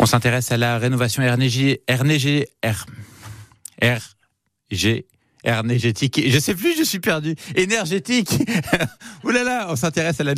[0.00, 2.86] On s'intéresse à la rénovation RNG, RNG, R,
[3.82, 5.06] RG,
[5.44, 6.20] énergétique.
[6.26, 7.34] Je sais plus, je suis perdu.
[7.56, 8.30] Énergétique.
[9.24, 10.34] Ouh là là, on s'intéresse à la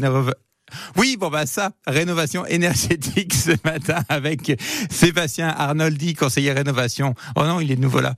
[0.96, 4.60] oui, bon bah ça, rénovation énergétique ce matin avec
[4.90, 7.14] Sébastien Arnoldi, conseiller rénovation.
[7.36, 8.14] Oh non, il est nouveau là.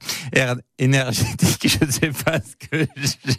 [0.78, 2.86] énergétique, je ne sais pas ce que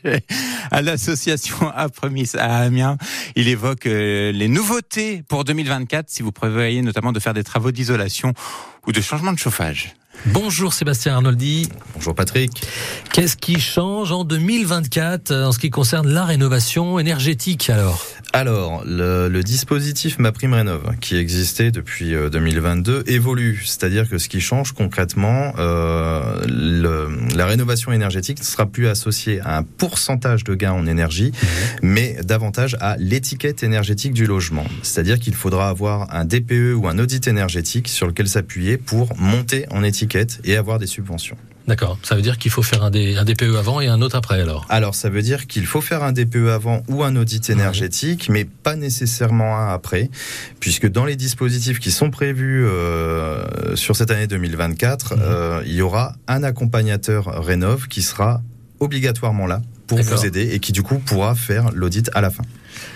[0.03, 0.25] j'ai.
[0.71, 2.97] À l'association Apremis à Amiens,
[3.35, 7.71] il évoque euh, les nouveautés pour 2024 si vous prévoyez notamment de faire des travaux
[7.71, 8.33] d'isolation
[8.87, 9.95] ou de changement de chauffage.
[10.27, 11.69] Bonjour Sébastien Arnoldi.
[11.95, 12.61] Bonjour Patrick.
[13.11, 18.05] Qu'est-ce qui change en 2024 euh, en ce qui concerne la rénovation énergétique alors?
[18.35, 23.61] Alors, le, dispositif MaPrimeRénov qui existait depuis 2022 euh, évolue.
[23.63, 26.41] C'est-à-dire que ce qui change concrètement, euh,
[27.35, 31.47] la rénovation énergétique ne sera plus associée à un pourcentage de gain en énergie, mmh.
[31.83, 34.65] mais davantage à l'étiquette énergétique du logement.
[34.81, 39.67] C'est-à-dire qu'il faudra avoir un DPE ou un audit énergétique sur lequel s'appuyer pour monter
[39.69, 41.37] en étiquette et avoir des subventions.
[41.67, 41.97] D'accord.
[42.03, 44.95] Ça veut dire qu'il faut faire un, DPE avant et un autre après alors Alors
[44.95, 48.75] ça veut dire qu'il faut faire un DPE avant ou un audit énergétique, mais pas
[48.75, 50.09] nécessairement un après,
[50.59, 55.21] puisque dans les dispositifs qui sont prévus euh, sur cette année 2024, mhm.
[55.23, 58.41] euh, il y aura un accompagnateur Rénov qui sera
[58.79, 62.43] obligatoirement là pour vous aider et qui du coup pourra faire l'audit à la fin.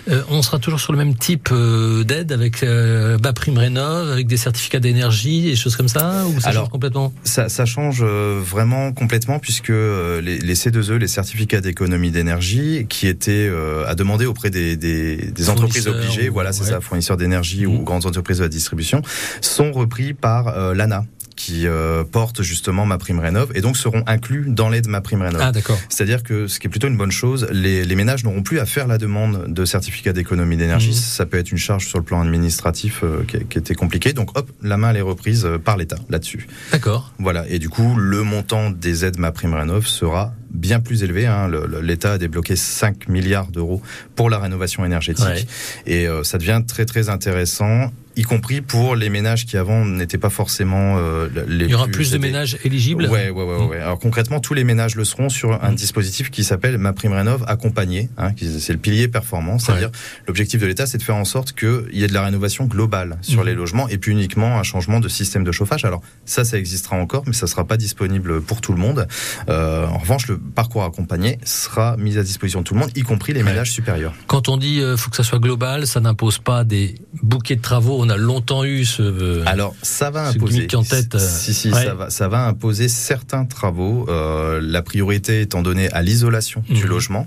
[0.09, 4.11] Euh, on sera toujours sur le même type euh, d'aide avec euh, bas prime rénov,
[4.11, 7.13] avec des certificats d'énergie et choses comme ça ou ça change complètement?
[7.23, 13.51] ça, ça, change vraiment complètement puisque les, les, C2E, les certificats d'économie d'énergie, qui étaient
[13.87, 17.83] à demander auprès des, des, des entreprises obligées, voilà, c'est ça, fournisseurs d'énergie ou mmh.
[17.83, 19.01] grandes entreprises de la distribution,
[19.41, 21.05] sont repris par l'ANA
[21.37, 25.21] qui euh, portent justement ma prime rénov et donc seront inclus dans l'aide ma prime
[25.21, 25.41] rénov.
[25.41, 25.79] Ah d'accord.
[25.87, 28.65] C'est-à-dire que ce qui est plutôt une bonne chose, les, les ménages n'auront plus à
[28.65, 30.89] faire la demande de certificat d'économie d'énergie.
[30.89, 30.93] Mmh.
[30.93, 34.11] Ça peut être une charge sur le plan administratif euh, qui, qui, était compliqué.
[34.13, 36.47] Donc hop, la main elle est reprise euh, par l'État là-dessus.
[36.71, 37.13] D'accord.
[37.19, 37.45] Voilà.
[37.47, 41.27] Et du coup, le montant des aides ma prime rénov sera bien plus élevé.
[41.27, 41.49] Hein.
[41.81, 43.81] L'État a débloqué 5 milliards d'euros
[44.15, 45.47] pour la rénovation énergétique.
[45.85, 50.17] Et euh, ça devient très très intéressant y compris pour les ménages qui avant n'étaient
[50.17, 53.05] pas forcément euh, les Il y aura plus, de ménages éligibles?
[53.05, 55.75] Ouais, ouais, ouais, ouais, Alors concrètement, tous les ménages le seront sur un mmh.
[55.75, 58.09] dispositif qui s'appelle Ma Prime Rénov accompagné.
[58.17, 59.65] Hein, c'est le pilier performance.
[59.65, 59.91] C'est-à-dire
[60.27, 63.17] l'objectif de l'État, c'est de faire en sorte qu'il y ait de la rénovation globale
[63.21, 63.45] sur mmh.
[63.45, 65.85] les logements et puis uniquement un changement de système de chauffage.
[65.85, 69.07] Alors ça, ça existera encore, mais ça sera pas disponible pour tout le monde.
[69.47, 73.03] Euh, en revanche, le parcours accompagné sera mis à disposition de tout le monde, y
[73.03, 74.13] compris les ménages supérieurs.
[74.25, 77.61] Quand on dit euh, faut que ça soit global, ça n'impose pas des bouquets de
[77.61, 77.97] travaux.
[78.01, 79.01] On a longtemps eu ce.
[79.01, 80.67] Euh, Alors ça va imposer.
[80.73, 81.17] en tête.
[81.19, 84.05] Si si, ça va ça va imposer certains travaux.
[84.09, 86.89] Euh, la priorité étant donnée à l'isolation du mhm.
[86.89, 87.25] logement,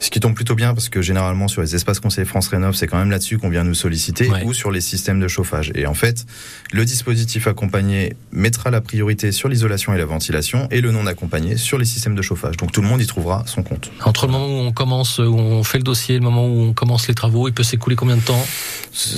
[0.00, 2.86] ce qui tombe plutôt bien parce que généralement sur les espaces conseillers France Rénov, c'est
[2.86, 5.72] quand même là-dessus qu'on vient nous solliciter ou sur les systèmes de chauffage.
[5.74, 6.26] Et en fait,
[6.72, 11.56] le dispositif accompagné mettra la priorité sur l'isolation et la ventilation et le non accompagné
[11.56, 12.56] sur les systèmes de chauffage.
[12.56, 13.90] Donc tout le monde y trouvera son compte.
[14.04, 16.72] Entre le moment où on commence, où on fait le dossier, le moment où on
[16.72, 18.44] commence les travaux, il peut s'écouler combien de temps?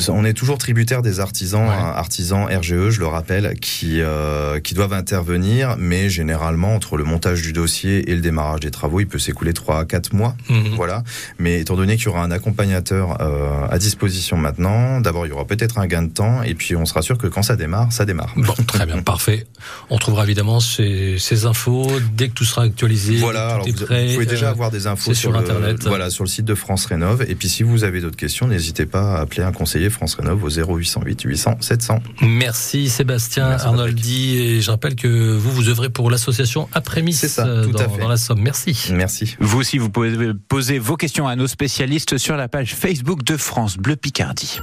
[0.09, 4.93] On est toujours tributaire des artisans, artisans RGE, je le rappelle, qui euh, qui doivent
[4.93, 9.19] intervenir, mais généralement entre le montage du dossier et le démarrage des travaux, il peut
[9.19, 10.37] s'écouler 3 à 4 mois.
[10.49, 10.75] Mhm.
[10.77, 11.03] Voilà.
[11.39, 15.33] Mais étant donné qu'il y aura un accompagnateur euh, à disposition maintenant, d'abord il y
[15.33, 17.93] aura peut-être un gain de temps, et puis on sera sûr que quand ça démarre,
[17.93, 18.33] ça démarre.
[18.37, 19.47] Bon, très bien, parfait.
[19.91, 23.17] On trouvera évidemment ces, ces infos dès que tout sera actualisé.
[23.17, 25.87] Voilà, alors vous, pouvez déjà euh, avoir des infos sur, Internet.
[25.87, 27.25] voilà, sur le site de France Rénov.
[27.29, 30.43] Et puis si vous avez d'autres questions, n'hésitez pas à appeler un conseiller France Rénov
[30.45, 30.49] au
[30.97, 31.99] 0808 800 700.
[32.23, 34.39] Merci Sébastien Arnoldi.
[34.39, 38.41] Et je rappelle que vous, vous œuvrez pour l'association Après-Mis euh, dans, dans la Somme.
[38.41, 38.91] Merci.
[38.93, 39.37] Merci.
[39.41, 43.37] Vous aussi, vous pouvez poser vos questions à nos spécialistes sur la page Facebook de
[43.37, 44.61] France Bleu Picardie.